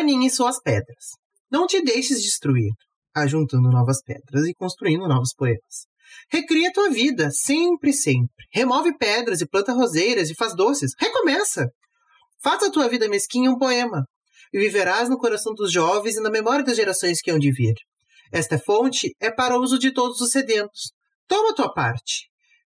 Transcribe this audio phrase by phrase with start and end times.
[0.00, 1.16] aninhe suas pedras.
[1.50, 2.72] Não te deixes destruir,
[3.14, 5.86] ajuntando novas pedras e construindo novos poemas.
[6.30, 8.46] Recria tua vida, sempre, sempre.
[8.52, 10.92] Remove pedras e planta roseiras e faz doces.
[10.98, 11.68] Recomeça!
[12.42, 14.04] Faça a tua vida mesquinha um poema.
[14.52, 17.74] E viverás no coração dos jovens e na memória das gerações que hão de vir.
[18.32, 20.92] Esta fonte é para o uso de todos os sedentos.
[21.26, 22.28] Toma tua parte.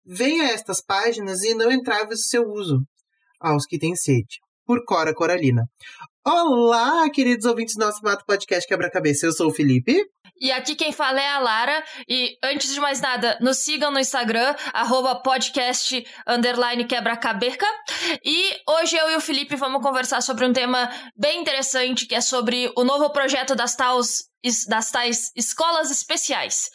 [0.06, 2.80] Venha a estas páginas e não entraves o seu uso.
[3.40, 4.40] Aos que têm sede.
[4.66, 5.64] Por Cora Coralina.
[6.26, 9.26] Olá, queridos ouvintes do nosso Mato Podcast Quebra-Cabeça.
[9.26, 10.06] Eu sou o Felipe.
[10.40, 11.84] E aqui quem fala é a Lara.
[12.08, 17.66] E antes de mais nada, nos sigam no Instagram, arroba podcast underline quebra-caberca.
[18.24, 22.22] E hoje eu e o Felipe vamos conversar sobre um tema bem interessante, que é
[22.22, 24.26] sobre o novo projeto das tais,
[24.68, 26.70] das tais escolas especiais.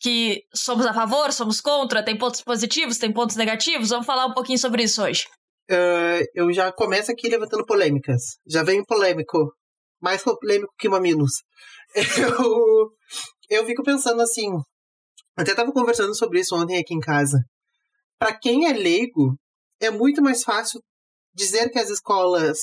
[0.00, 3.90] Que somos a favor, somos contra, tem pontos positivos, tem pontos negativos.
[3.90, 5.24] Vamos falar um pouquinho sobre isso hoje.
[5.70, 8.38] Uh, eu já começo aqui levantando polêmicas.
[8.46, 9.52] Já venho polêmico.
[10.00, 11.32] Mais polêmico que mamilos.
[13.50, 14.50] Eu, eu fico pensando assim.
[15.34, 17.38] Até estava conversando sobre isso ontem aqui em casa.
[18.18, 19.34] Para quem é leigo,
[19.80, 20.80] é muito mais fácil
[21.34, 22.58] dizer que as escolas,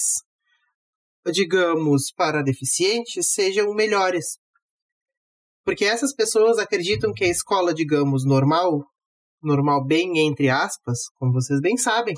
[1.31, 4.37] digamos, para deficientes sejam melhores.
[5.63, 8.83] Porque essas pessoas acreditam que a escola, digamos, normal,
[9.41, 12.15] normal bem entre aspas, como vocês bem sabem,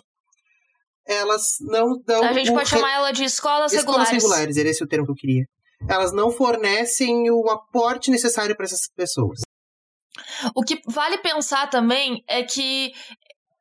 [1.08, 2.24] elas não dão.
[2.24, 2.78] A gente pode re...
[2.78, 4.18] chamar ela de escolas, escolas regulares.
[4.18, 5.46] Escolas regulares, era esse o termo que eu queria.
[5.88, 9.42] Elas não fornecem o aporte necessário para essas pessoas.
[10.56, 12.92] O que vale pensar também é que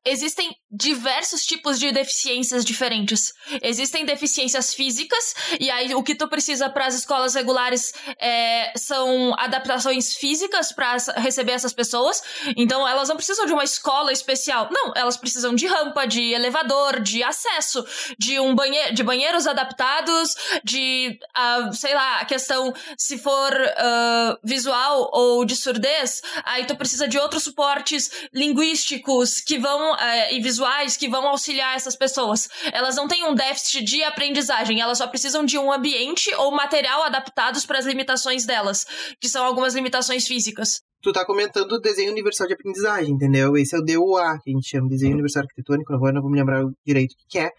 [0.07, 3.33] existem diversos tipos de deficiências diferentes.
[3.63, 9.35] Existem deficiências físicas, e aí o que tu precisa para as escolas regulares é, são
[9.39, 12.23] adaptações físicas para receber essas pessoas.
[12.57, 14.69] Então elas não precisam de uma escola especial.
[14.71, 17.85] Não, elas precisam de rampa, de elevador, de acesso,
[18.19, 24.39] de um banheiro, de banheiros adaptados, de uh, sei lá, a questão se for uh,
[24.45, 30.41] visual ou de surdez, aí tu precisa de outros suportes linguísticos que vão uh, e
[30.41, 32.49] visuais visuais que vão auxiliar essas pessoas.
[32.73, 37.03] Elas não têm um déficit de aprendizagem, elas só precisam de um ambiente ou material
[37.03, 38.85] adaptados para as limitações delas,
[39.21, 40.81] que são algumas limitações físicas.
[41.03, 43.57] Tu tá comentando o desenho universal de aprendizagem, entendeu?
[43.57, 46.39] Esse é o DUA, que a gente chama, desenho universal arquitetônico, agora não vou me
[46.39, 47.51] lembrar direito o que é,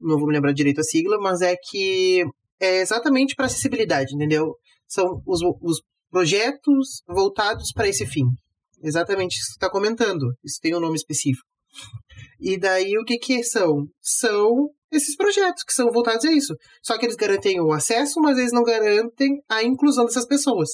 [0.00, 2.24] não vou me lembrar direito a sigla, mas é que
[2.60, 4.54] é exatamente para acessibilidade, entendeu?
[4.86, 5.80] São os, os
[6.10, 8.24] projetos voltados para esse fim.
[8.82, 10.34] Exatamente isso que tu tá comentando.
[10.42, 11.49] Isso tem um nome específico.
[12.40, 13.86] E daí o que que são?
[14.00, 16.54] São esses projetos que são voltados a isso.
[16.82, 20.70] Só que eles garantem o acesso, mas eles não garantem a inclusão dessas pessoas.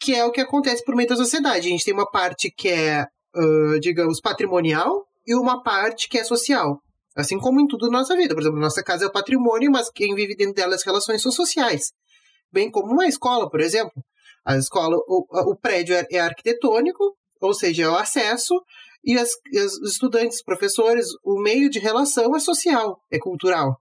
[0.00, 1.66] Que é o que acontece por meio da sociedade.
[1.66, 6.24] A gente tem uma parte que é, uh, digamos, patrimonial e uma parte que é
[6.24, 6.80] social.
[7.14, 8.34] Assim como em tudo na nossa vida.
[8.34, 11.30] Por exemplo, nossa casa é o patrimônio, mas quem vive dentro dela as relações são
[11.30, 11.92] sociais.
[12.50, 13.92] Bem como uma escola, por exemplo.
[14.44, 18.54] A escola, o, o prédio é, é arquitetônico, ou seja, é o acesso,
[19.08, 19.30] e as,
[19.82, 23.74] os estudantes, professores, o meio de relação é social, é cultural.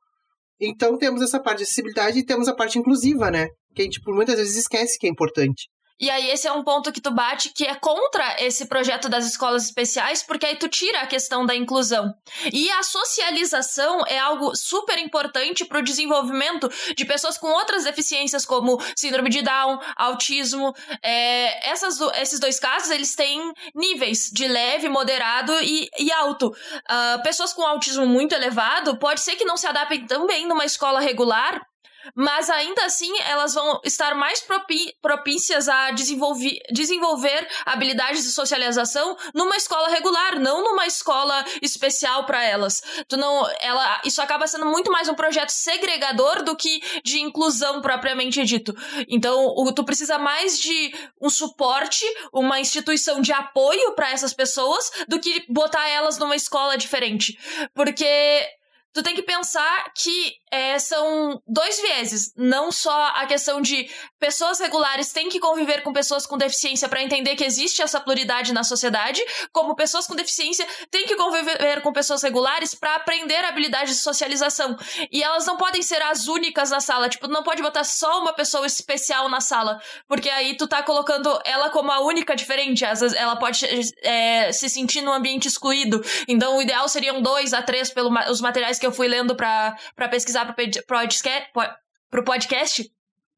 [0.57, 3.49] Então temos essa parte de acessibilidade e temos a parte inclusiva, né?
[3.75, 5.67] Que a gente por muitas vezes esquece que é importante.
[5.99, 9.25] E aí esse é um ponto que tu bate que é contra esse projeto das
[9.25, 12.13] escolas especiais, porque aí tu tira a questão da inclusão.
[12.51, 18.45] E a socialização é algo super importante para o desenvolvimento de pessoas com outras deficiências,
[18.45, 20.73] como síndrome de Down, autismo.
[21.01, 26.47] É, essas, esses dois casos, eles têm níveis de leve, moderado e, e alto.
[26.47, 30.65] Uh, pessoas com autismo muito elevado, pode ser que não se adaptem tão bem numa
[30.65, 31.65] escola regular,
[32.15, 34.45] mas ainda assim elas vão estar mais
[35.01, 42.81] propícias a desenvolver, habilidades de socialização numa escola regular, não numa escola especial para elas.
[43.07, 47.81] Tu não, ela, isso acaba sendo muito mais um projeto segregador do que de inclusão
[47.81, 48.75] propriamente dito.
[49.07, 54.89] Então, o, tu precisa mais de um suporte, uma instituição de apoio para essas pessoas
[55.07, 57.37] do que botar elas numa escola diferente,
[57.73, 58.47] porque
[58.93, 62.33] tu tem que pensar que é, são dois vieses.
[62.35, 63.89] Não só a questão de
[64.19, 68.53] pessoas regulares têm que conviver com pessoas com deficiência para entender que existe essa pluralidade
[68.53, 69.21] na sociedade,
[69.51, 74.77] como pessoas com deficiência têm que conviver com pessoas regulares para aprender habilidades de socialização.
[75.11, 77.09] E elas não podem ser as únicas na sala.
[77.09, 81.39] Tipo, não pode botar só uma pessoa especial na sala, porque aí tu tá colocando
[81.45, 82.85] ela como a única diferente.
[82.85, 83.65] Às vezes ela pode
[84.01, 86.01] é, se sentir num ambiente excluído.
[86.27, 89.75] Então, o ideal seriam dois a três pelos materiais que eu fui lendo para
[90.09, 92.89] pesquisar para o podcast,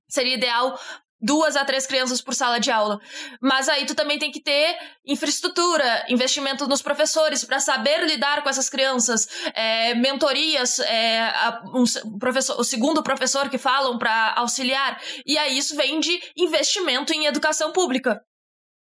[0.08, 0.80] seria ideal
[1.22, 3.00] duas a três crianças por sala de aula.
[3.42, 8.50] Mas aí tu também tem que ter infraestrutura, investimento nos professores para saber lidar com
[8.50, 11.84] essas crianças, é, mentorias, é, a, um,
[12.18, 15.02] professor, o segundo professor que falam para auxiliar.
[15.26, 18.22] E aí isso vem de investimento em educação pública.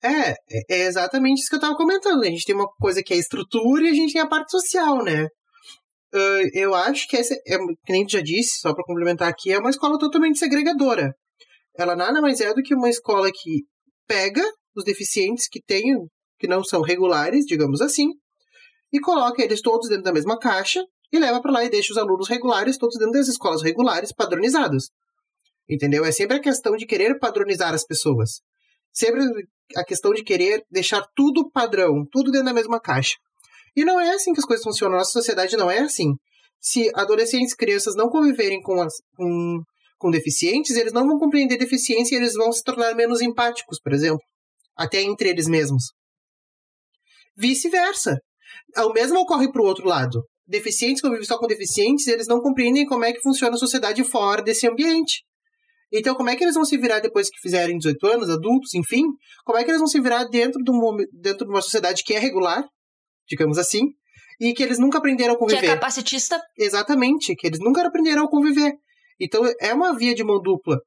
[0.04, 0.32] É,
[0.70, 2.24] é exatamente isso que eu estava comentando.
[2.24, 5.04] A gente tem uma coisa que é estrutura e a gente tem a parte social,
[5.04, 5.28] né?
[6.54, 9.60] Eu acho que essa, é, que nem tu já disse, só para complementar aqui, é
[9.60, 11.16] uma escola totalmente segregadora
[11.76, 13.64] ela nada mais é do que uma escola que
[14.08, 14.44] pega
[14.76, 15.96] os deficientes que têm,
[16.40, 18.10] que não são regulares, digamos assim,
[18.92, 21.98] e coloca eles todos dentro da mesma caixa e leva para lá e deixa os
[21.98, 24.90] alunos regulares todos dentro das escolas regulares padronizadas.
[25.70, 26.04] Entendeu?
[26.04, 28.42] É sempre a questão de querer padronizar as pessoas.
[28.92, 29.24] Sempre
[29.76, 33.16] a questão de querer deixar tudo padrão, tudo dentro da mesma caixa.
[33.76, 34.98] E não é assim que as coisas funcionam.
[34.98, 36.14] Nossa sociedade não é assim.
[36.60, 39.62] Se adolescentes e crianças não conviverem com, as, com
[40.02, 43.94] com deficientes, eles não vão compreender deficiência e eles vão se tornar menos empáticos, por
[43.94, 44.20] exemplo,
[44.76, 45.84] até entre eles mesmos.
[47.38, 48.18] Vice-versa.
[48.78, 50.24] O mesmo ocorre para o outro lado.
[50.48, 54.42] Deficientes convivem só com deficientes, eles não compreendem como é que funciona a sociedade fora
[54.42, 55.24] desse ambiente.
[55.94, 59.04] Então, como é que eles vão se virar depois que fizerem 18 anos, adultos, enfim?
[59.46, 60.72] Como é que eles vão se virar dentro de,
[61.22, 62.64] dentro de uma sociedade que é regular,
[63.32, 63.94] digamos assim,
[64.40, 65.62] e que eles nunca aprenderam a conviver?
[65.62, 66.42] Que é capacitista?
[66.58, 68.74] Exatamente, que eles nunca aprenderam a conviver.
[69.20, 70.78] Então é uma via de mão dupla.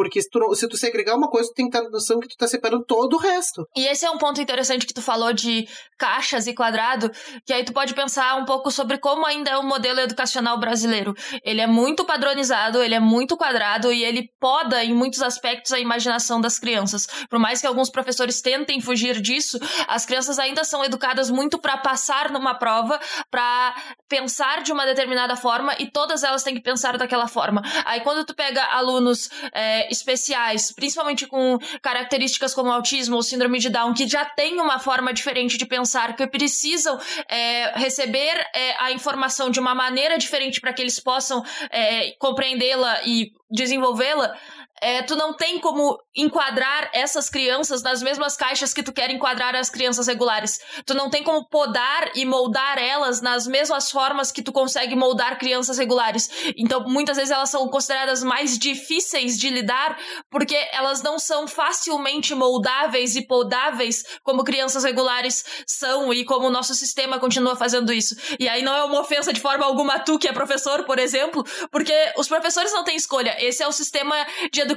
[0.00, 2.26] Porque se tu, se tu segregar uma coisa, tu tem que ter a noção que
[2.26, 3.66] tu tá separando todo o resto.
[3.76, 5.68] E esse é um ponto interessante que tu falou de
[5.98, 7.10] caixas e quadrado,
[7.44, 11.12] que aí tu pode pensar um pouco sobre como ainda é o modelo educacional brasileiro.
[11.44, 15.78] Ele é muito padronizado, ele é muito quadrado e ele poda em muitos aspectos a
[15.78, 17.06] imaginação das crianças.
[17.28, 21.76] Por mais que alguns professores tentem fugir disso, as crianças ainda são educadas muito para
[21.76, 22.98] passar numa prova,
[23.30, 23.74] para
[24.08, 27.60] pensar de uma determinada forma e todas elas têm que pensar daquela forma.
[27.84, 33.68] Aí quando tu pega alunos é, especiais, principalmente com características como autismo ou síndrome de
[33.68, 36.98] Down, que já têm uma forma diferente de pensar, que precisam
[37.28, 43.02] é, receber é, a informação de uma maneira diferente para que eles possam é, compreendê-la
[43.04, 44.36] e desenvolvê-la,
[44.80, 49.54] é, tu não tem como enquadrar essas crianças nas mesmas caixas que tu quer enquadrar
[49.54, 50.58] as crianças regulares.
[50.86, 55.38] Tu não tem como podar e moldar elas nas mesmas formas que tu consegue moldar
[55.38, 56.30] crianças regulares.
[56.56, 59.98] Então, muitas vezes elas são consideradas mais difíceis de lidar
[60.30, 66.50] porque elas não são facilmente moldáveis e podáveis como crianças regulares são e como o
[66.50, 68.16] nosso sistema continua fazendo isso.
[68.38, 71.44] E aí não é uma ofensa de forma alguma tu que é professor, por exemplo,
[71.70, 73.36] porque os professores não têm escolha.
[73.38, 74.16] Esse é o sistema
[74.50, 74.69] de educação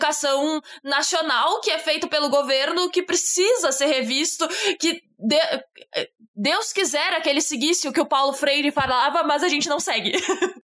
[0.83, 4.47] nacional que é feito pelo governo, que precisa ser revisto,
[4.79, 5.37] que de,
[6.35, 9.79] Deus quisera que ele seguisse o que o Paulo Freire falava, mas a gente não
[9.79, 10.11] segue.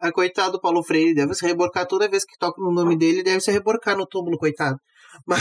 [0.00, 3.22] A coitado do Paulo Freire deve se reborcar toda vez que toca no nome dele,
[3.22, 4.76] deve se reborcar no túmulo, coitado.
[5.26, 5.40] Mas,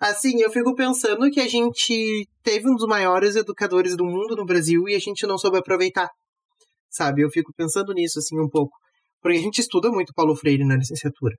[0.00, 4.44] assim, eu fico pensando que a gente teve um dos maiores educadores do mundo no
[4.44, 6.08] Brasil e a gente não soube aproveitar.
[6.90, 7.22] Sabe?
[7.22, 8.76] Eu fico pensando nisso, assim, um pouco.
[9.20, 11.36] Porque a gente estuda muito Paulo Freire na licenciatura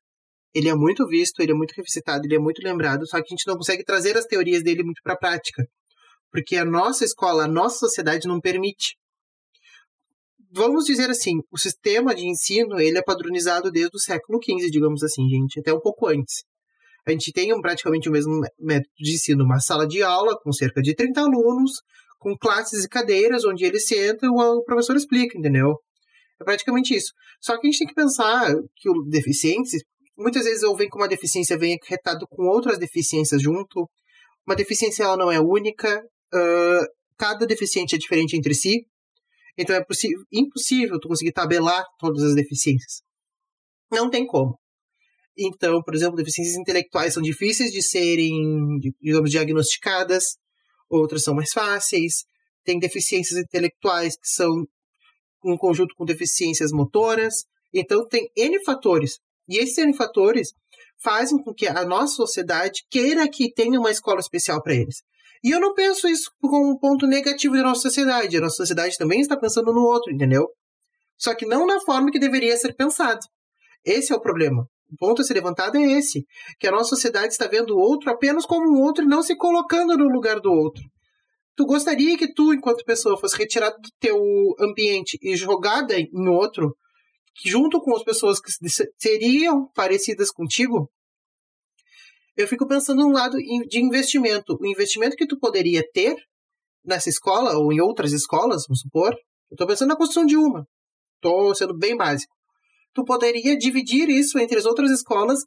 [0.54, 3.36] ele é muito visto, ele é muito revisitado, ele é muito lembrado, só que a
[3.36, 5.66] gente não consegue trazer as teorias dele muito para a prática,
[6.32, 8.96] porque a nossa escola, a nossa sociedade não permite.
[10.54, 15.02] Vamos dizer assim, o sistema de ensino ele é padronizado desde o século XV, digamos
[15.02, 16.44] assim, gente, até um pouco antes.
[17.08, 20.82] A gente tem praticamente o mesmo método de ensino, uma sala de aula com cerca
[20.82, 21.82] de 30 alunos,
[22.20, 25.76] com classes e cadeiras onde eles sentam e o professor explica, entendeu?
[26.40, 27.12] É praticamente isso.
[27.40, 29.78] Só que a gente tem que pensar que o deficiente,
[30.22, 33.90] muitas vezes ou vem com uma deficiência, vem acarretado com outras deficiências junto.
[34.48, 36.02] Uma deficiência ela não é única,
[36.34, 36.86] uh,
[37.18, 38.86] cada deficiente é diferente entre si,
[39.58, 39.84] então é
[40.32, 43.02] impossível tu conseguir tabelar todas as deficiências.
[43.92, 44.58] Não tem como.
[45.38, 48.32] Então, por exemplo, deficiências intelectuais são difíceis de serem,
[49.02, 50.24] digamos, diagnosticadas,
[50.90, 52.24] outras são mais fáceis.
[52.64, 54.66] Tem deficiências intelectuais que são
[55.44, 57.46] um conjunto com deficiências motoras.
[57.74, 59.20] Então, tem N fatores
[59.52, 60.54] e esses N fatores
[61.04, 65.04] fazem com que a nossa sociedade queira que tenha uma escola especial para eles.
[65.44, 68.38] E eu não penso isso como um ponto negativo da nossa sociedade.
[68.38, 70.48] A nossa sociedade também está pensando no outro, entendeu?
[71.18, 73.20] Só que não na forma que deveria ser pensado.
[73.84, 74.68] Esse é o problema.
[74.92, 76.26] O ponto a ser levantado é esse:
[76.60, 79.36] que a nossa sociedade está vendo o outro apenas como um outro e não se
[79.36, 80.84] colocando no lugar do outro.
[81.56, 84.18] Tu gostaria que tu, enquanto pessoa, fosse retirada do teu
[84.60, 86.76] ambiente e jogada em outro
[87.46, 88.52] junto com as pessoas que
[88.98, 90.90] seriam parecidas contigo,
[92.36, 94.58] eu fico pensando no lado de investimento.
[94.60, 96.16] O investimento que tu poderia ter
[96.84, 100.66] nessa escola ou em outras escolas, vamos supor, eu estou pensando na construção de uma.
[101.16, 102.34] Estou sendo bem básico.
[102.94, 105.40] Tu poderia dividir isso entre as outras escolas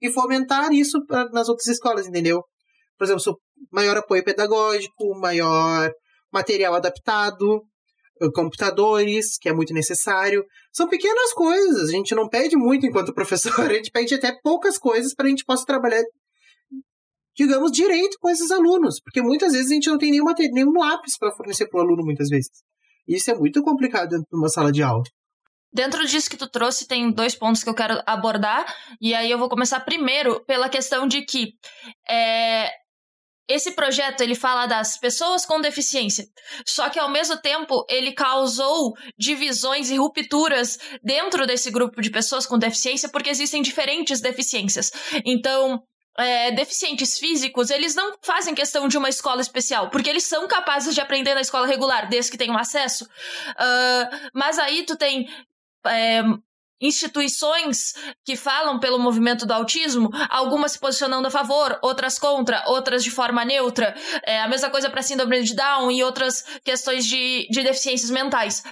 [0.00, 2.42] e fomentar isso pra, nas outras escolas, entendeu?
[2.96, 3.40] Por exemplo,
[3.72, 5.90] maior apoio pedagógico, maior
[6.32, 7.62] material adaptado,
[8.34, 10.44] computadores, que é muito necessário.
[10.72, 14.78] São pequenas coisas, a gente não pede muito enquanto professor, a gente pede até poucas
[14.78, 16.02] coisas para a gente possa trabalhar,
[17.36, 21.18] digamos, direito com esses alunos, porque muitas vezes a gente não tem nenhuma, nenhum lápis
[21.18, 22.50] para fornecer para o aluno, muitas vezes.
[23.06, 25.02] Isso é muito complicado dentro de uma sala de aula.
[25.72, 28.64] Dentro disso que tu trouxe, tem dois pontos que eu quero abordar,
[29.00, 31.54] e aí eu vou começar primeiro pela questão de que
[32.08, 32.70] é,
[33.48, 36.24] esse projeto ele fala das pessoas com deficiência,
[36.66, 42.46] só que ao mesmo tempo ele causou divisões e rupturas dentro desse grupo de pessoas
[42.46, 44.90] com deficiência, porque existem diferentes deficiências.
[45.24, 45.82] Então,
[46.18, 50.94] é, deficientes físicos, eles não fazem questão de uma escola especial, porque eles são capazes
[50.94, 53.04] de aprender na escola regular, desde que tenham acesso.
[53.04, 55.26] Uh, mas aí tu tem
[55.86, 56.22] é,
[56.80, 63.02] instituições que falam pelo movimento do autismo, algumas se posicionando a favor, outras contra, outras
[63.02, 63.94] de forma neutra.
[64.24, 68.62] É a mesma coisa para síndrome de Down e outras questões de, de deficiências mentais.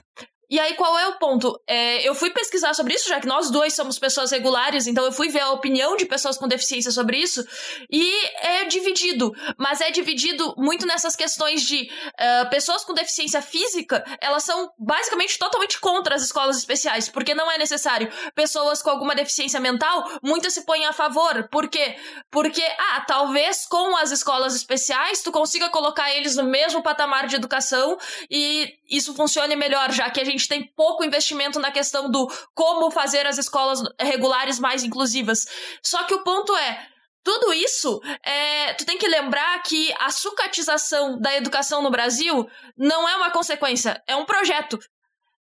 [0.52, 1.58] E aí, qual é o ponto?
[1.66, 5.10] É, eu fui pesquisar sobre isso, já que nós dois somos pessoas regulares, então eu
[5.10, 7.42] fui ver a opinião de pessoas com deficiência sobre isso,
[7.90, 9.34] e é dividido.
[9.56, 15.38] Mas é dividido muito nessas questões de uh, pessoas com deficiência física, elas são basicamente
[15.38, 18.12] totalmente contra as escolas especiais, porque não é necessário.
[18.34, 21.48] Pessoas com alguma deficiência mental, muitas se põem a favor.
[21.48, 21.96] Por quê?
[22.30, 27.36] Porque, ah, talvez com as escolas especiais tu consiga colocar eles no mesmo patamar de
[27.36, 27.96] educação
[28.30, 32.90] e isso funcione melhor, já que a gente tem pouco investimento na questão do como
[32.90, 35.46] fazer as escolas regulares mais inclusivas.
[35.82, 36.86] Só que o ponto é,
[37.24, 43.08] tudo isso, é, tu tem que lembrar que a sucatização da educação no Brasil não
[43.08, 44.78] é uma consequência, é um projeto.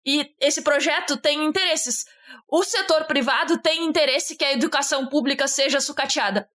[0.06, 2.04] E esse projeto tem interesses.
[2.48, 6.48] O setor privado tem interesse que a educação pública seja sucateada.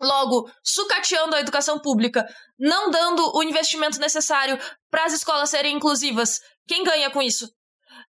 [0.00, 2.26] Logo, sucateando a educação pública,
[2.58, 4.58] não dando o investimento necessário
[4.90, 7.52] para as escolas serem inclusivas, quem ganha com isso?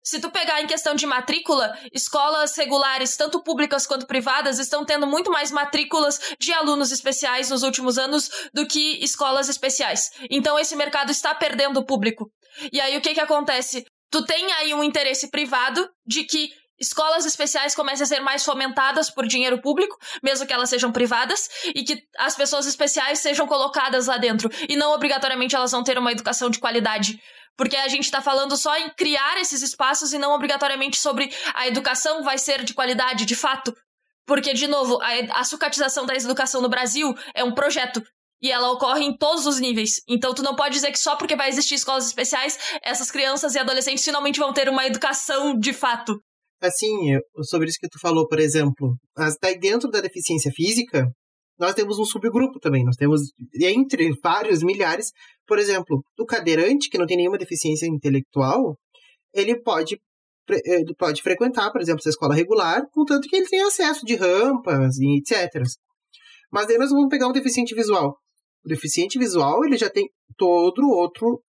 [0.04, 5.06] Se tu pegar em questão de matrícula, escolas regulares, tanto públicas quanto privadas, estão tendo
[5.06, 10.10] muito mais matrículas de alunos especiais nos últimos anos do que escolas especiais.
[10.30, 12.32] Então esse mercado está perdendo o público.
[12.72, 13.86] E aí o que que acontece?
[14.10, 19.10] Tu tem aí um interesse privado de que escolas especiais comecem a ser mais fomentadas
[19.10, 24.08] por dinheiro público, mesmo que elas sejam privadas, e que as pessoas especiais sejam colocadas
[24.08, 24.50] lá dentro.
[24.68, 27.20] E não obrigatoriamente elas vão ter uma educação de qualidade.
[27.60, 31.68] Porque a gente está falando só em criar esses espaços e não obrigatoriamente sobre a
[31.68, 33.76] educação vai ser de qualidade, de fato.
[34.26, 38.02] Porque, de novo, a, a sucatização da educação no Brasil é um projeto.
[38.42, 40.02] E ela ocorre em todos os níveis.
[40.08, 43.60] Então, tu não pode dizer que só porque vai existir escolas especiais, essas crianças e
[43.60, 46.18] adolescentes finalmente vão ter uma educação de fato
[46.62, 48.98] assim, sobre isso que tu falou, por exemplo,
[49.42, 51.08] daí dentro da deficiência física,
[51.60, 52.84] nós temos um subgrupo também.
[52.84, 53.22] Nós temos,
[53.62, 55.12] entre vários milhares,
[55.46, 58.78] por exemplo, o cadeirante, que não tem nenhuma deficiência intelectual,
[59.34, 60.00] ele pode,
[60.66, 64.98] ele pode frequentar, por exemplo, essa escola regular, contanto que ele tenha acesso de rampas
[64.98, 65.62] e etc.
[66.52, 68.18] Mas daí nós vamos pegar um deficiente visual.
[68.66, 71.42] O deficiente visual, ele já tem todo outro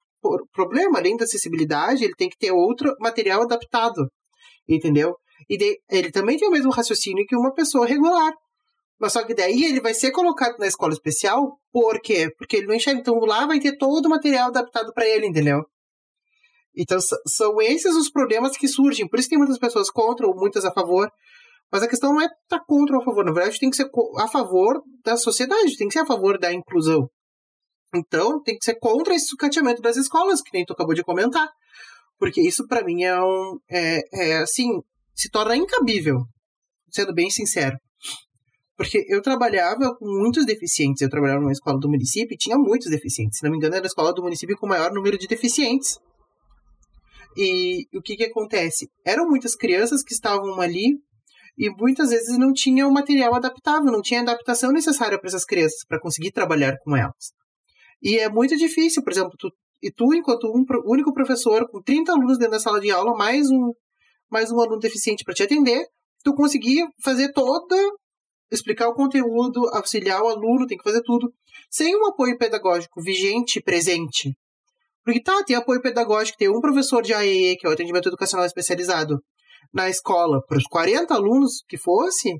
[0.53, 0.99] problema.
[0.99, 4.07] Além da acessibilidade, ele tem que ter outro material adaptado
[4.75, 5.17] entendeu?
[5.49, 8.33] E de, ele também tem o mesmo raciocínio que uma pessoa regular.
[9.01, 12.31] Mas só que daí ele vai ser colocado na escola especial, por quê?
[12.37, 13.01] Porque ele não enxerga.
[13.01, 15.63] Então lá vai ter todo o material adaptado para ele, entendeu?
[16.77, 19.09] Então são esses os problemas que surgem.
[19.09, 21.11] Por isso tem muitas pessoas contra ou muitas a favor.
[21.73, 23.25] Mas a questão não é estar tá contra ou a favor.
[23.25, 23.89] Na verdade, tem que ser
[24.19, 27.09] a favor da sociedade, tem que ser a favor da inclusão.
[27.95, 31.49] Então, tem que ser contra esse sucateamento das escolas, que nem tu acabou de comentar.
[32.19, 33.59] Porque isso para mim é um.
[33.71, 34.81] É, é assim,
[35.15, 36.19] se torna incabível,
[36.91, 37.77] sendo bem sincero.
[38.81, 41.03] Porque eu trabalhava com muitos deficientes.
[41.03, 43.39] Eu trabalhava numa escola do município e tinha muitos deficientes.
[43.39, 45.99] Se não me engano, era a escola do município com o maior número de deficientes.
[47.37, 48.89] E o que que acontece?
[49.05, 50.99] Eram muitas crianças que estavam ali
[51.59, 56.01] e muitas vezes não tinham material adaptável, não tinha adaptação necessária para essas crianças para
[56.01, 57.35] conseguir trabalhar com elas.
[58.03, 62.13] E é muito difícil, por exemplo, tu e tu, enquanto um único professor, com 30
[62.13, 63.73] alunos dentro da sala de aula, mais um,
[64.31, 65.85] mais um aluno deficiente para te atender,
[66.25, 67.77] tu conseguir fazer toda.
[68.51, 71.33] Explicar o conteúdo, auxiliar o aluno, tem que fazer tudo,
[71.71, 74.37] sem um apoio pedagógico vigente, presente.
[75.05, 78.47] Porque tá, tem apoio pedagógico, tem um professor de AEE, que é o atendimento educacional
[78.47, 79.19] especializado,
[79.73, 82.31] na escola, para os 40 alunos que fosse,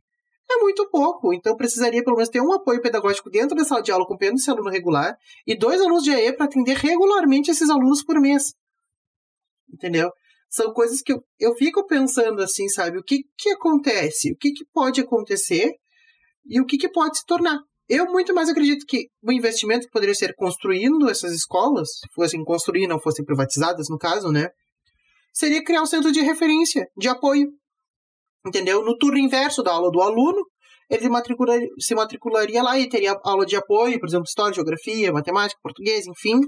[0.51, 1.33] é muito pouco.
[1.33, 4.51] Então precisaria pelo menos ter um apoio pedagógico dentro da sala de aula acompanhando esse
[4.51, 8.55] aluno regular e dois alunos de AE para atender regularmente esses alunos por mês.
[9.73, 10.11] Entendeu?
[10.49, 12.99] São coisas que eu, eu fico pensando assim, sabe?
[12.99, 14.33] O que, que acontece?
[14.33, 15.73] O que, que pode acontecer
[16.47, 17.59] e o que, que pode se tornar.
[17.89, 22.45] Eu muito mais acredito que o investimento que poderia ser construindo essas escolas, se fossem
[22.45, 24.49] construir, não fossem privatizadas, no caso, né?
[25.33, 27.49] Seria criar um centro de referência, de apoio.
[28.47, 28.85] Entendeu?
[28.85, 30.45] No turno inverso da aula do aluno,
[30.89, 35.61] ele matricularia, se matricularia lá e teria aula de apoio, por exemplo, história, geografia, matemática,
[35.63, 36.41] português, enfim.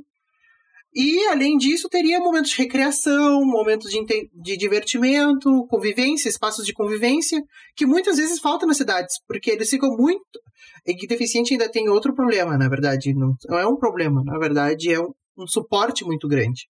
[0.95, 7.43] E, além disso, teria momentos de recreação, momentos de, de divertimento, convivência, espaços de convivência,
[7.75, 10.39] que muitas vezes faltam nas cidades, porque eles ficam muito.
[10.87, 13.15] E deficiente ainda tem outro problema, na verdade.
[13.15, 16.69] Não, não é um problema, na verdade, é um, um suporte muito grande.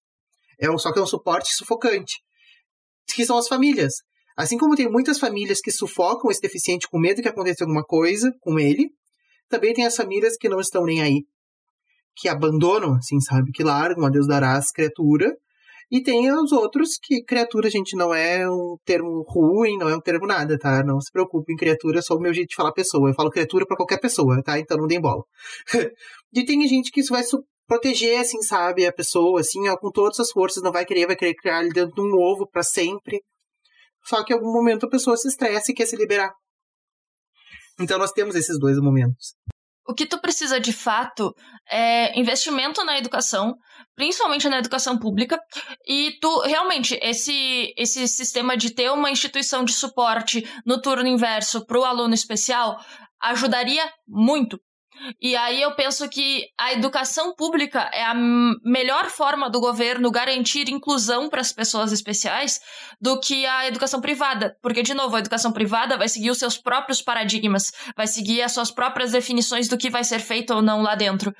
[0.56, 2.20] É um, só que é um suporte sufocante.
[3.12, 3.94] Que são as famílias.
[4.36, 8.32] Assim como tem muitas famílias que sufocam esse deficiente com medo que aconteça alguma coisa
[8.40, 8.88] com ele,
[9.48, 11.24] também tem as famílias que não estão nem aí
[12.16, 13.50] que abandonam, assim, sabe?
[13.52, 15.32] Que largam a Deus dará as criaturas.
[15.90, 20.00] E tem os outros que criatura, gente, não é um termo ruim, não é um
[20.00, 20.82] termo nada, tá?
[20.82, 23.10] Não se preocupe em criatura, é só o meu jeito de falar pessoa.
[23.10, 24.58] Eu falo criatura para qualquer pessoa, tá?
[24.58, 25.22] Então não deem bola.
[26.32, 27.22] e tem gente que isso vai
[27.66, 28.86] proteger, assim, sabe?
[28.86, 31.74] A pessoa, assim, ó, com todas as forças, não vai querer, vai querer criar ele
[31.74, 33.20] dentro de um ovo para sempre.
[34.06, 36.32] Só que em algum momento a pessoa se estressa e quer se liberar.
[37.78, 39.34] Então nós temos esses dois momentos.
[39.86, 41.34] O que tu precisa de fato
[41.68, 43.54] é investimento na educação,
[43.96, 45.38] principalmente na educação pública,
[45.86, 51.66] e tu realmente esse esse sistema de ter uma instituição de suporte no turno inverso
[51.66, 52.78] para o aluno especial
[53.20, 54.58] ajudaria muito,
[55.20, 58.14] e aí eu penso que a educação pública é a
[58.64, 62.60] melhor forma do governo garantir inclusão para as pessoas especiais
[63.00, 64.56] do que a educação privada.
[64.62, 68.52] Porque, de novo, a educação privada vai seguir os seus próprios paradigmas, vai seguir as
[68.52, 71.34] suas próprias definições do que vai ser feito ou não lá dentro.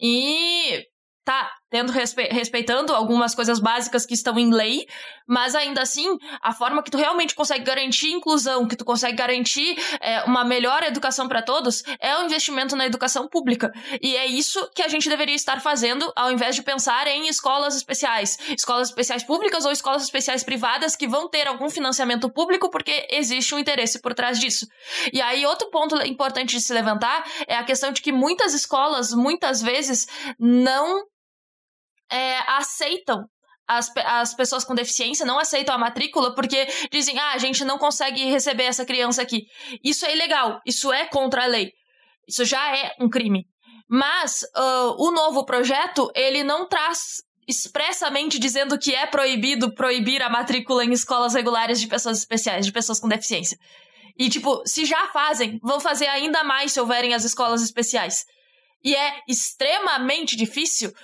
[0.00, 0.84] E
[1.24, 4.86] tá tendo respe respeitando algumas coisas básicas que estão em lei,
[5.26, 9.76] mas ainda assim, a forma que tu realmente consegue garantir inclusão, que tu consegue garantir
[10.00, 13.70] é, uma melhor educação para todos, é o investimento na educação pública.
[14.00, 17.76] E é isso que a gente deveria estar fazendo, ao invés de pensar em escolas
[17.76, 23.06] especiais, escolas especiais públicas ou escolas especiais privadas que vão ter algum financiamento público, porque
[23.10, 24.66] existe um interesse por trás disso.
[25.12, 29.12] E aí, outro ponto importante de se levantar é a questão de que muitas escolas,
[29.12, 30.06] muitas vezes,
[30.38, 31.04] não
[32.10, 33.24] é, aceitam
[33.66, 37.78] as, as pessoas com deficiência não aceitam a matrícula porque dizem, ah, a gente não
[37.78, 39.46] consegue receber essa criança aqui.
[39.82, 41.72] Isso é ilegal, isso é contra a lei.
[42.28, 43.46] Isso já é um crime.
[43.88, 50.28] Mas uh, o novo projeto, ele não traz expressamente dizendo que é proibido proibir a
[50.28, 53.56] matrícula em escolas regulares de pessoas especiais, de pessoas com deficiência.
[54.18, 58.24] E, tipo, se já fazem, vão fazer ainda mais se houverem as escolas especiais.
[58.86, 60.94] E é extremamente difícil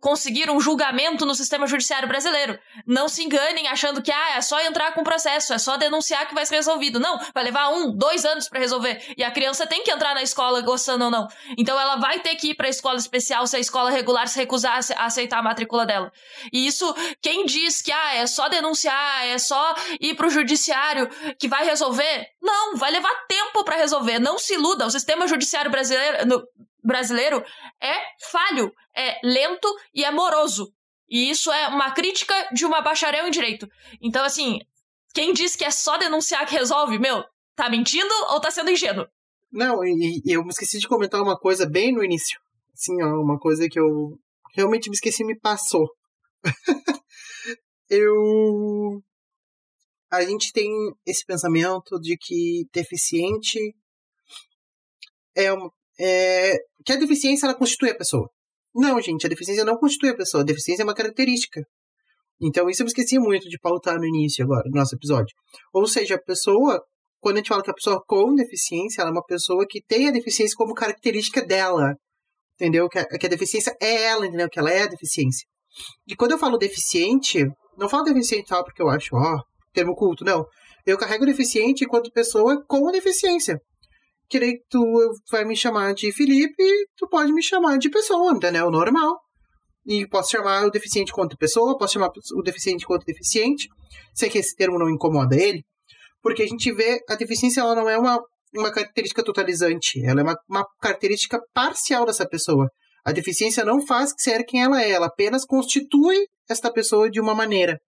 [0.00, 2.58] conseguir um julgamento no sistema judiciário brasileiro.
[2.86, 6.34] Não se enganem achando que ah, é só entrar com processo, é só denunciar que
[6.34, 6.98] vai ser resolvido.
[6.98, 9.12] Não, vai levar um, dois anos para resolver.
[9.18, 11.28] E a criança tem que entrar na escola gostando ou não.
[11.58, 14.38] Então ela vai ter que ir para a escola especial se a escola regular se
[14.38, 16.10] recusar a aceitar a matrícula dela.
[16.50, 21.06] E isso, quem diz que ah, é só denunciar, é só ir para o judiciário
[21.38, 22.28] que vai resolver?
[22.40, 24.18] Não, vai levar tempo para resolver.
[24.18, 24.86] Não se iluda.
[24.86, 26.42] O sistema judiciário brasileiro, no,
[26.86, 27.44] brasileiro
[27.82, 27.94] é
[28.30, 30.72] falho, é lento e é moroso.
[31.08, 33.68] E isso é uma crítica de uma bacharel em direito.
[34.00, 34.60] Então, assim,
[35.14, 39.06] quem diz que é só denunciar que resolve, meu, tá mentindo ou tá sendo ingênuo?
[39.52, 42.38] Não, e, e eu me esqueci de comentar uma coisa bem no início.
[42.72, 44.18] Assim, ó, uma coisa que eu
[44.54, 45.88] realmente me esqueci me passou.
[47.88, 49.02] eu.
[50.10, 50.70] A gente tem
[51.04, 53.58] esse pensamento de que deficiente
[55.36, 55.50] é,
[55.98, 58.28] é, que a deficiência ela constitui a pessoa.
[58.74, 60.42] Não, gente, a deficiência não constitui a pessoa.
[60.42, 61.62] A deficiência é uma característica.
[62.40, 65.34] Então, isso eu me esqueci muito de pautar no início agora, do nosso episódio.
[65.72, 66.82] Ou seja, a pessoa,
[67.18, 70.08] quando a gente fala que a pessoa com deficiência, ela é uma pessoa que tem
[70.08, 71.94] a deficiência como característica dela.
[72.54, 72.88] Entendeu?
[72.88, 74.48] Que a, que a deficiência é ela, entendeu?
[74.50, 75.46] Que ela é a deficiência.
[76.06, 77.44] E quando eu falo deficiente,
[77.78, 79.40] não falo deficiente só porque eu acho, ó,
[79.72, 80.44] termo culto, não.
[80.84, 83.58] Eu carrego deficiente enquanto pessoa com deficiência
[84.28, 84.82] que tu
[85.30, 86.64] vai me chamar de Felipe,
[86.96, 88.70] tu pode me chamar de pessoa, entendeu?
[88.70, 89.18] Normal.
[89.86, 93.68] E posso chamar o deficiente quanto pessoa, posso chamar o deficiente quanto deficiente,
[94.14, 95.64] sei que esse termo não incomoda ele,
[96.20, 98.20] porque a gente vê a deficiência ela não é uma,
[98.52, 102.68] uma característica totalizante, ela é uma, uma característica parcial dessa pessoa.
[103.04, 107.34] A deficiência não faz ser quem ela é, ela apenas constitui esta pessoa de uma
[107.34, 107.78] maneira.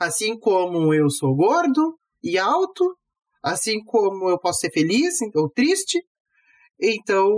[0.00, 2.96] Assim como eu sou gordo e alto,
[3.44, 6.02] Assim como eu posso ser feliz ou triste.
[6.80, 7.36] Então,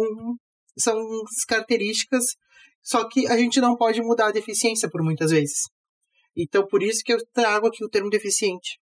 [0.79, 0.97] são
[1.49, 2.25] características,
[2.81, 5.63] só que a gente não pode mudar a deficiência por muitas vezes.
[6.37, 8.79] Então, por isso que eu trago aqui o termo deficiente.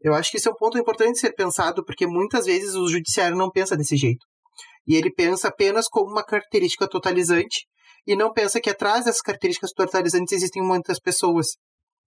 [0.00, 2.88] Eu acho que esse é um ponto importante de ser pensado, porque muitas vezes o
[2.88, 4.26] judiciário não pensa desse jeito.
[4.88, 7.68] E ele pensa apenas como uma característica totalizante
[8.04, 11.48] e não pensa que atrás dessas características totalizantes existem muitas pessoas.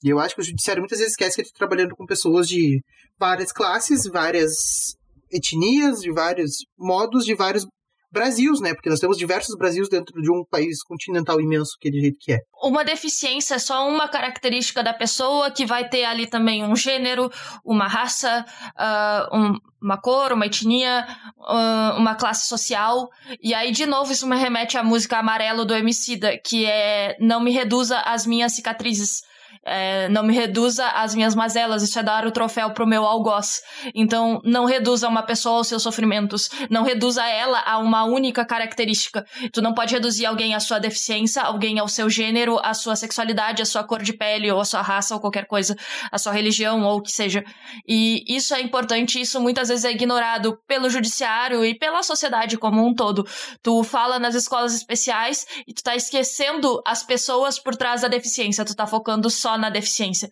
[0.04, 2.48] E eu acho que o judiciário muitas vezes esquece que ele está trabalhando com pessoas
[2.48, 2.82] de
[3.18, 4.96] várias classes, várias
[5.32, 7.66] etnias, de vários modos, de vários
[8.14, 8.76] Brasils, né?
[8.76, 12.34] Porque nós temos diversos Brasils dentro de um país continental imenso, que do jeito que
[12.34, 12.38] é.
[12.62, 17.32] Uma deficiência é só uma característica da pessoa que vai ter ali também um gênero,
[17.66, 18.46] uma raça,
[18.78, 21.08] uh, um, uma cor, uma etnia,
[21.40, 23.10] uh, uma classe social.
[23.42, 27.42] E aí, de novo, isso me remete à música Amarelo do Emicida, que é Não
[27.42, 29.22] me reduza as minhas cicatrizes.
[29.66, 33.62] É, não me reduza as minhas mazelas, isso é dar o troféu pro meu algoz.
[33.96, 36.50] Então, não reduza uma pessoa aos seus sofrimentos.
[36.70, 39.26] Não reduza ela a uma única característica.
[39.54, 43.62] Tu não pode reduzir alguém à sua deficiência, alguém ao seu gênero, à sua sexualidade,
[43.62, 45.76] à sua cor de pele, ou à sua raça, ou qualquer coisa,
[46.12, 47.44] à sua religião, ou o que seja.
[47.88, 52.86] E isso é importante, isso muitas vezes é ignorado pelo judiciário e pela sociedade como
[52.86, 53.26] um todo.
[53.62, 58.66] Tu fala nas escolas especiais e tu tá esquecendo as pessoas por trás da deficiência,
[58.66, 60.30] tu tá focando só na deficiência.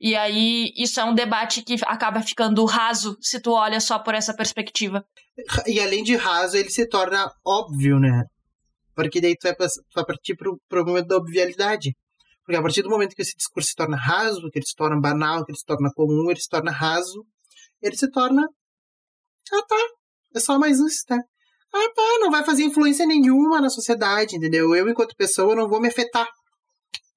[0.00, 4.14] E aí, isso é um debate que acaba ficando raso se tu olha só por
[4.14, 5.04] essa perspectiva.
[5.66, 8.24] E além de raso, ele se torna óbvio, né?
[8.94, 11.96] Porque daí tu vai, tu vai partir pro, pro momento da obvialidade.
[12.44, 15.00] Porque a partir do momento que esse discurso se torna raso, que ele se torna
[15.00, 17.24] banal, que ele se torna comum, ele se torna raso,
[17.80, 18.42] ele se torna.
[19.52, 19.76] Ah tá,
[20.34, 21.16] é só mais isso, tá?
[21.74, 24.74] Ah tá, não vai fazer influência nenhuma na sociedade, entendeu?
[24.74, 26.28] Eu, enquanto pessoa, não vou me afetar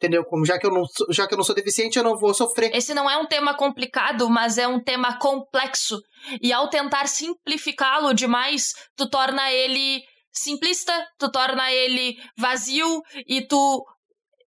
[0.05, 0.23] entendeu?
[0.23, 2.75] Como já que eu não já que eu não sou deficiente, eu não vou sofrer.
[2.75, 5.99] Esse não é um tema complicado, mas é um tema complexo.
[6.41, 13.85] E ao tentar simplificá-lo demais, tu torna ele simplista, tu torna ele vazio e tu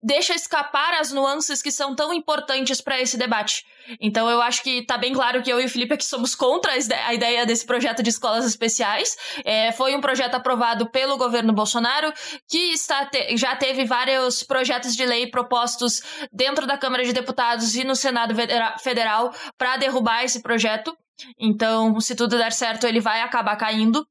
[0.03, 3.65] deixa escapar as nuances que são tão importantes para esse debate.
[4.01, 6.73] Então eu acho que tá bem claro que eu e o Felipe aqui somos contra
[6.73, 9.17] a ideia desse projeto de escolas especiais.
[9.45, 12.13] É, foi um projeto aprovado pelo governo Bolsonaro,
[12.49, 17.75] que está te já teve vários projetos de lei propostos dentro da Câmara de Deputados
[17.75, 18.35] e no Senado
[18.81, 20.97] Federal para derrubar esse projeto.
[21.39, 24.07] Então, se tudo der certo, ele vai acabar caindo.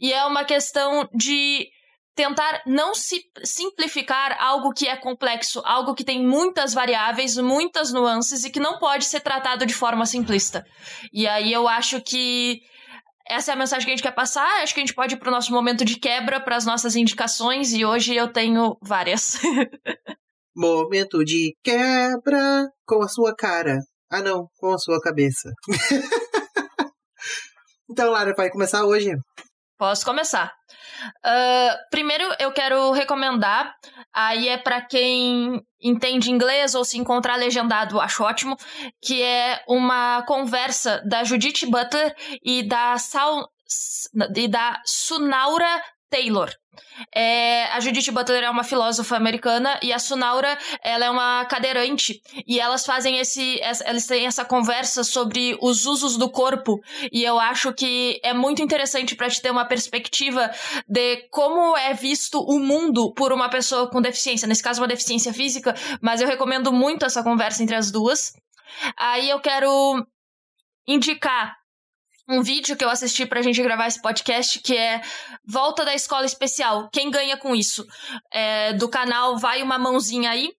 [0.00, 1.68] E é uma questão de
[2.16, 8.42] tentar não se simplificar algo que é complexo, algo que tem muitas variáveis, muitas nuances
[8.42, 10.64] e que não pode ser tratado de forma simplista.
[11.12, 12.62] E aí eu acho que
[13.28, 14.62] essa é a mensagem que a gente quer passar.
[14.62, 16.96] Acho que a gente pode ir para o nosso momento de quebra, para as nossas
[16.96, 19.38] indicações, e hoje eu tenho várias.
[20.56, 23.78] momento de quebra com a sua cara.
[24.10, 25.50] Ah, não, com a sua cabeça.
[27.90, 29.10] então, Lara, vai começar hoje?
[29.76, 30.54] Posso começar.
[31.24, 33.74] Uh, primeiro, eu quero recomendar,
[34.12, 38.56] aí é para quem entende inglês ou se encontrar legendado, acho ótimo,
[39.02, 43.48] que é uma conversa da Judith Butler e da, Sal,
[44.34, 46.50] e da Sunaura Taylor.
[47.14, 52.20] É, a Judith Butler é uma filósofa americana e a Sunaura ela é uma cadeirante.
[52.46, 56.80] E elas fazem esse elas têm essa conversa sobre os usos do corpo.
[57.10, 60.50] E eu acho que é muito interessante para te ter uma perspectiva
[60.86, 64.46] de como é visto o mundo por uma pessoa com deficiência.
[64.46, 68.32] Nesse caso uma deficiência física mas eu recomendo muito essa conversa entre as duas.
[68.96, 70.06] Aí eu quero
[70.86, 71.56] indicar
[72.28, 75.00] um vídeo que eu assisti pra gente gravar esse podcast, que é
[75.46, 76.88] Volta da Escola Especial.
[76.92, 77.86] Quem ganha com isso?
[78.32, 80.52] É, do canal Vai Uma Mãozinha Aí,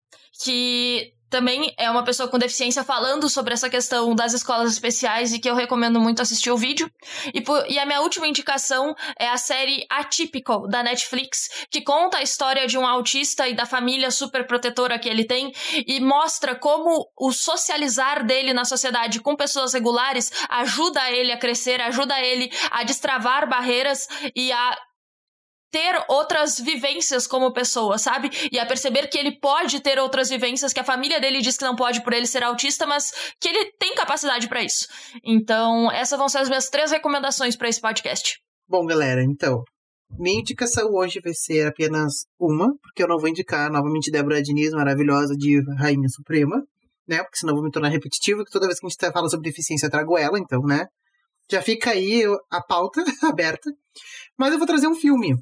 [0.43, 5.39] que também é uma pessoa com deficiência falando sobre essa questão das escolas especiais e
[5.39, 6.89] que eu recomendo muito assistir o vídeo.
[7.33, 12.17] E, por, e a minha última indicação é a série Atypical, da Netflix, que conta
[12.17, 15.53] a história de um autista e da família super protetora que ele tem
[15.85, 21.81] e mostra como o socializar dele na sociedade com pessoas regulares ajuda ele a crescer,
[21.81, 24.77] ajuda ele a destravar barreiras e a
[25.71, 28.29] ter outras vivências como pessoa, sabe?
[28.51, 31.65] E a perceber que ele pode ter outras vivências que a família dele diz que
[31.65, 34.87] não pode por ele ser autista, mas que ele tem capacidade para isso.
[35.23, 38.39] Então, essas vão ser as minhas três recomendações para esse podcast.
[38.67, 39.63] Bom, galera, então,
[40.17, 44.71] minha indicação hoje vai ser apenas uma, porque eu não vou indicar novamente Débora Diniz,
[44.71, 46.63] maravilhosa de Rainha Suprema,
[47.07, 47.23] né?
[47.23, 49.49] Porque senão eu vou me tornar repetitivo, que toda vez que a gente fala sobre
[49.49, 50.85] deficiência eu trago ela, então, né?
[51.49, 53.71] Já fica aí a pauta aberta.
[54.37, 55.33] Mas eu vou trazer um filme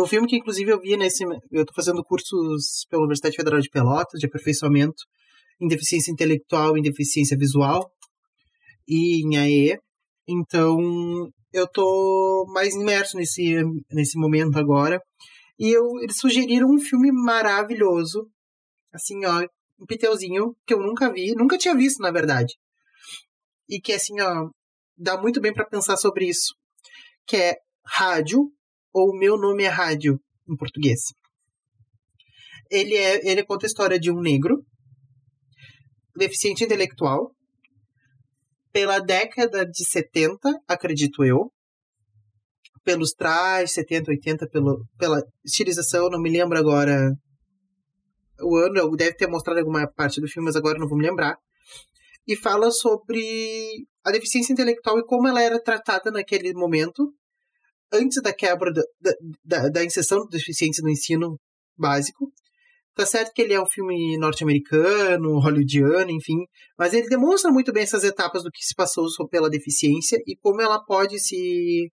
[0.00, 1.24] um filme que, inclusive, eu vi nesse.
[1.24, 5.04] Eu estou fazendo cursos pela Universidade Federal de Pelotas de aperfeiçoamento
[5.60, 7.90] em deficiência intelectual e deficiência visual
[8.88, 9.78] e em AE.
[10.26, 15.00] Então, eu tô mais imerso nesse, nesse momento agora.
[15.58, 18.26] E eu, eles sugeriram um filme maravilhoso.
[18.92, 19.46] Assim, ó,
[19.78, 22.54] um piteuzinho que eu nunca vi, nunca tinha visto, na verdade.
[23.68, 24.48] e que assim, ó,
[24.96, 26.54] dá muito bem para pensar sobre isso,
[27.26, 28.50] que é rádio
[28.92, 31.00] ou meu nome é rádio em português.
[32.70, 34.64] Ele é, ele conta a história de um negro
[36.16, 37.32] deficiente intelectual
[38.72, 41.50] pela década de 70, acredito eu,
[42.82, 47.12] pelos trajes, 70, 80, pelo, pela estilização, não me lembro agora
[48.40, 51.36] o ano, deve ter mostrado alguma parte do filme, mas agora não vou me lembrar.
[52.26, 57.12] E fala sobre a deficiência intelectual e como ela era tratada naquele momento,
[57.92, 58.82] antes da quebra da,
[59.44, 61.38] da, da inserção da deficiência no ensino
[61.76, 62.32] básico.
[62.94, 66.44] Tá certo que ele é um filme norte-americano, hollywoodiano, enfim,
[66.78, 70.60] mas ele demonstra muito bem essas etapas do que se passou pela deficiência e como
[70.60, 71.90] ela pode se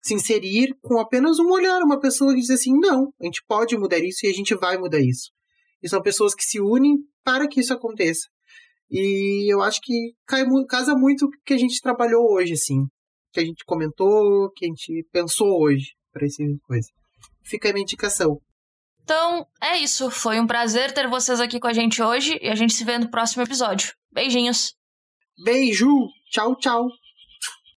[0.00, 3.76] se inserir com apenas um olhar, uma pessoa que diz assim: não, a gente pode
[3.76, 5.30] mudar isso e a gente vai mudar isso.
[5.82, 8.26] E são pessoas que se unem para que isso aconteça.
[8.90, 12.86] E eu acho que cai, casa muito o que a gente trabalhou hoje, assim.
[13.32, 16.88] Que a gente comentou, que a gente pensou hoje para essa coisa.
[17.42, 18.40] Fica a minha indicação.
[19.02, 20.10] Então, é isso.
[20.10, 22.98] Foi um prazer ter vocês aqui com a gente hoje e a gente se vê
[22.98, 23.94] no próximo episódio.
[24.12, 24.74] Beijinhos.
[25.42, 25.88] Beijo.
[26.30, 26.88] Tchau, tchau.